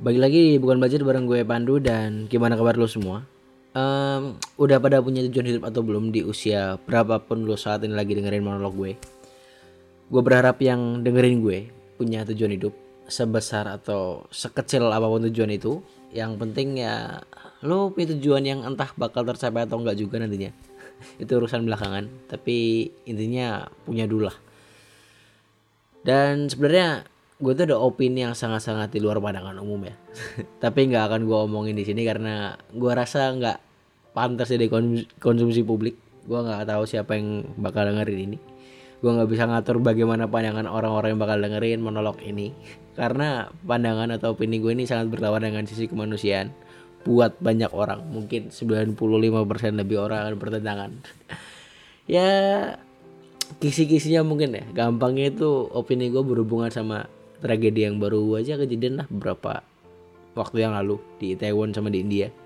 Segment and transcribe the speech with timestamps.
[0.00, 3.20] Bagi lagi bukan budget bareng gue Pandu dan gimana kabar lo semua?
[3.76, 8.16] Em, udah pada punya tujuan hidup atau belum di usia berapapun lo saat ini lagi
[8.16, 8.92] dengerin monolog gue?
[10.08, 11.68] Gue berharap yang dengerin gue
[12.00, 12.72] punya tujuan hidup
[13.12, 15.84] sebesar atau sekecil apa pun tujuan itu.
[16.16, 17.20] Yang penting ya
[17.60, 20.48] lo punya tujuan yang entah bakal tercapai atau enggak juga nantinya.
[21.20, 22.08] itu urusan belakangan.
[22.24, 24.36] Tapi intinya punya dulu lah.
[26.00, 27.04] Dan sebenarnya
[27.40, 29.96] gue tuh ada opini yang sangat-sangat di luar pandangan umum ya.
[30.64, 33.58] Tapi nggak akan gue omongin di sini karena gue rasa nggak
[34.12, 35.96] pantas jadi kon- konsumsi publik.
[36.28, 38.38] Gue nggak tahu siapa yang bakal dengerin ini.
[39.00, 42.52] Gue nggak bisa ngatur bagaimana pandangan orang-orang yang bakal dengerin monolog ini.
[43.00, 46.52] Karena pandangan atau opini gue ini sangat berlawan dengan sisi kemanusiaan
[47.08, 48.04] buat banyak orang.
[48.12, 48.92] Mungkin 95%
[49.80, 50.90] lebih orang akan bertentangan.
[52.20, 52.28] ya
[53.58, 57.08] kisi-kisinya mungkin ya gampangnya itu opini gue berhubungan sama
[57.40, 59.64] tragedi yang baru aja kejadian lah beberapa
[60.36, 62.28] waktu yang lalu di Taiwan sama di India.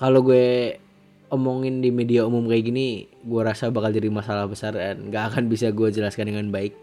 [0.00, 0.76] Kalau gue
[1.30, 5.46] omongin di media umum kayak gini gue rasa bakal jadi masalah besar dan gak akan
[5.46, 6.74] bisa gue jelaskan dengan baik.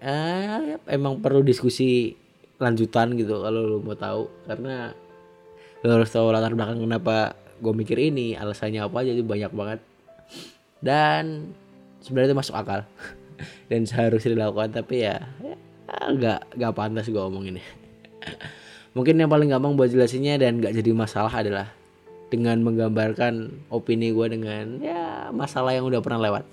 [0.00, 2.14] Eh, emang perlu diskusi
[2.56, 4.30] lanjutan gitu kalau lo mau tahu.
[4.46, 4.94] Karena
[5.82, 9.80] lo harus tahu latar belakang kenapa gue mikir ini alasannya apa jadi banyak banget.
[10.80, 11.54] Dan
[12.04, 12.86] sebenarnya itu masuk akal
[13.70, 15.56] dan seharusnya dilakukan tapi ya, ya
[15.86, 17.60] nggak nggak pantas gue omongin.
[17.62, 17.66] Ya
[18.96, 21.68] mungkin yang paling gampang buat jelasinnya dan nggak jadi masalah adalah
[22.26, 26.44] dengan menggambarkan opini gue dengan ya masalah yang udah pernah lewat.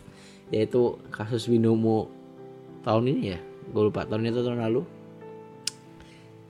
[0.54, 2.12] Yaitu kasus binomo
[2.86, 3.40] tahun ini ya
[3.74, 4.82] gue lupa tahun itu tahun lalu.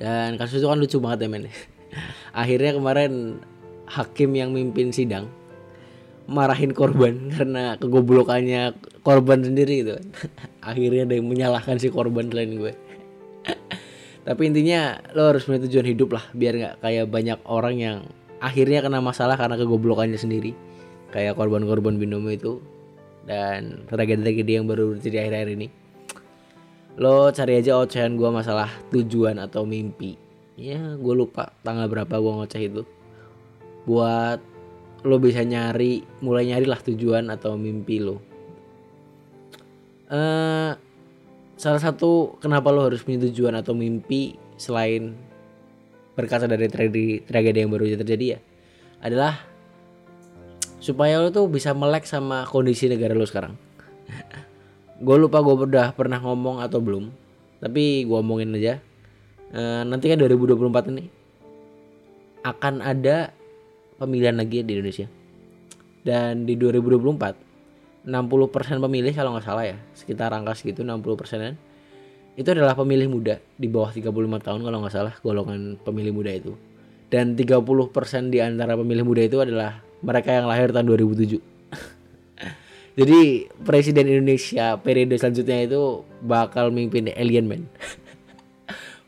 [0.02, 1.48] Dan kasus itu kan lucu banget ya men.
[2.42, 3.40] Akhirnya kemarin
[3.88, 5.30] hakim yang mimpin sidang
[6.28, 10.00] marahin korban karena kegoblokannya korban sendiri gitu.
[10.70, 12.74] Akhirnya ada yang menyalahkan si korban selain gue.
[14.24, 17.98] Tapi intinya lo harus punya tujuan hidup lah biar nggak kayak banyak orang yang
[18.40, 20.56] akhirnya kena masalah karena kegoblokannya sendiri.
[21.12, 22.64] Kayak korban-korban binomo itu
[23.28, 25.68] dan tragedi-tragedi yang baru terjadi akhir-akhir ini.
[26.96, 30.16] Lo cari aja ocehan gue masalah tujuan atau mimpi.
[30.56, 32.88] Ya gue lupa tanggal berapa gue ngoceh itu.
[33.84, 34.40] Buat
[35.04, 38.33] lo bisa nyari mulai nyari lah tujuan atau mimpi lo
[40.12, 40.72] eh
[41.54, 45.16] salah satu kenapa lo harus punya tujuan atau mimpi selain
[46.14, 48.40] berkaca dari tragedi tragedi yang baru saja terjadi ya
[49.04, 49.34] adalah
[50.84, 53.56] supaya lo tuh bisa melek sama kondisi negara lo sekarang.
[55.06, 57.12] Gue lupa gue udah pernah ngomong atau belum
[57.64, 58.84] tapi gue omongin aja.
[59.56, 61.08] Eh, nanti kan 2024 ini
[62.44, 63.32] akan ada
[63.96, 65.08] pemilihan lagi di Indonesia.
[66.04, 67.53] Dan di 2024
[68.04, 71.56] 60% pemilih kalau nggak salah ya sekitar angka segitu 60 persenan.
[72.34, 74.10] Itu adalah pemilih muda di bawah 35
[74.42, 76.54] tahun kalau nggak salah golongan pemilih muda itu.
[77.08, 81.40] Dan 30% di antara pemilih muda itu adalah mereka yang lahir tahun 2007
[83.00, 87.64] jadi presiden Indonesia periode selanjutnya itu bakal mimpin alien man.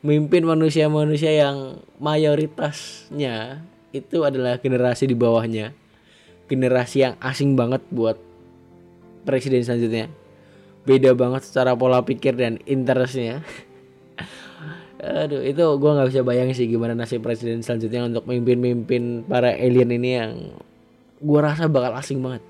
[0.06, 5.74] Mimpin manusia-manusia yang mayoritasnya itu adalah generasi di bawahnya.
[6.46, 8.14] Generasi yang asing banget buat
[9.26, 10.06] presiden selanjutnya.
[10.86, 13.42] Beda banget secara pola pikir dan interestnya.
[15.02, 19.92] Aduh itu gue nggak bisa bayangin sih gimana nasib presiden selanjutnya untuk memimpin-mimpin para alien
[19.92, 20.32] ini yang
[21.20, 22.40] gue rasa bakal asing banget.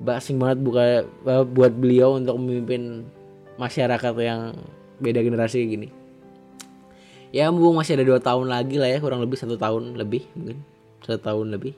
[0.00, 1.04] Asing banget buka
[1.44, 3.04] buat beliau untuk memimpin
[3.60, 4.56] masyarakat yang
[4.96, 5.88] beda generasi gini.
[7.30, 10.64] Ya mumpung masih ada dua tahun lagi lah ya kurang lebih satu tahun lebih mungkin.
[11.04, 11.76] Satu tahun lebih.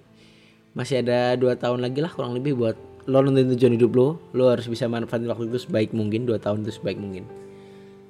[0.79, 2.77] Masih ada dua tahun lagi lah kurang lebih buat
[3.11, 6.63] lo nonton tujuan hidup lo lo harus bisa manfaatin waktu itu sebaik mungkin dua tahun
[6.63, 7.27] itu sebaik mungkin.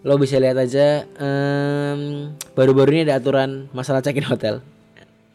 [0.02, 4.58] Lo bisa lihat aja em, baru-baru ini ada aturan masalah check-in hotel.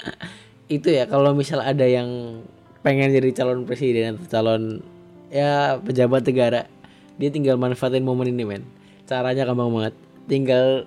[0.67, 2.43] Itu ya kalau misal ada yang
[2.83, 4.83] pengen jadi calon presiden atau calon
[5.31, 6.67] ya pejabat negara
[7.15, 8.63] dia tinggal manfaatin momen ini men.
[9.07, 9.93] Caranya gampang banget.
[10.27, 10.83] Tinggal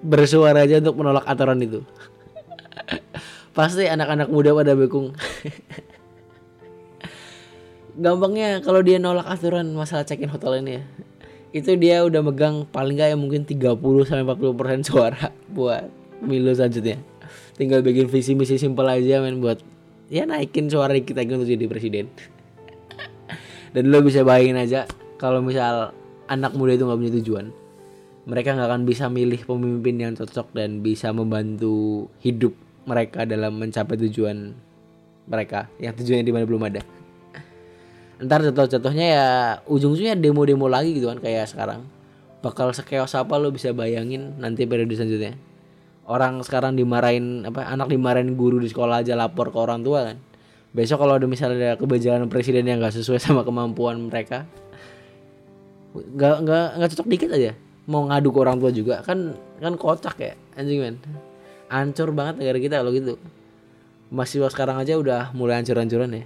[0.00, 1.82] bersuara aja untuk menolak aturan itu.
[3.56, 5.10] Pasti anak-anak muda pada bekung
[7.98, 10.84] gampangnya kalau dia nolak aturan masalah check-in hotel ini ya
[11.50, 13.74] itu dia udah megang paling nggak ya mungkin 30
[14.04, 15.88] sampai 40 persen suara buat
[16.20, 17.00] pemilu selanjutnya.
[17.56, 19.58] Tinggal bikin visi misi simpel aja men buat
[20.12, 22.12] ya naikin suara kita untuk jadi presiden.
[23.74, 24.84] Dan lo bisa bayangin aja
[25.16, 25.96] kalau misal
[26.28, 27.46] anak muda itu nggak punya tujuan
[28.28, 32.52] mereka nggak akan bisa milih pemimpin yang cocok dan bisa membantu hidup
[32.84, 34.52] mereka dalam mencapai tujuan
[35.24, 36.84] mereka yang tujuannya di mana belum ada
[38.18, 39.26] ntar jatuh-jatuhnya ya
[39.70, 41.86] ujung-ujungnya demo-demo lagi gitu kan kayak sekarang.
[42.42, 45.38] Bakal sekeos apa lo bisa bayangin nanti periode selanjutnya.
[46.08, 50.16] Orang sekarang dimarahin apa anak dimarahin guru di sekolah aja lapor ke orang tua kan.
[50.74, 54.46] Besok kalau ada misalnya ada kebijakan presiden yang nggak sesuai sama kemampuan mereka
[55.96, 57.52] nggak nggak nggak cocok dikit aja.
[57.88, 60.96] Mau ngadu ke orang tua juga kan kan kocak ya anjing men.
[61.70, 63.14] Ancur banget negara kita kalau gitu.
[64.08, 66.24] Mahasiswa sekarang aja udah mulai hancur-hancuran ya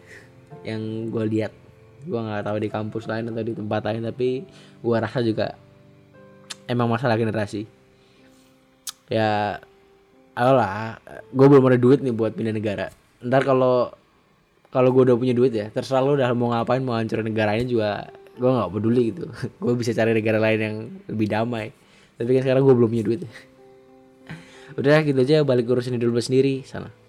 [0.62, 1.62] yang gue lihat
[2.02, 4.28] gue nggak tahu di kampus lain atau di tempat lain tapi
[4.81, 5.54] gue rasa juga
[6.66, 7.66] emang masalah generasi.
[9.12, 9.60] Ya
[10.32, 10.99] ayolah
[11.31, 12.87] gue belum ada duit nih buat pindah negara.
[13.20, 13.93] Ntar kalau
[14.72, 18.08] kalau gue udah punya duit ya terserah lo udah mau ngapain mau hancurin negaranya juga
[18.38, 19.28] gue nggak peduli gitu.
[19.62, 20.76] Gue bisa cari negara lain yang
[21.12, 21.69] lebih damai.
[22.16, 23.20] Tapi kan sekarang gue belum punya duit.
[24.81, 27.01] Udah gitu aja balik urusin dulu sendiri sana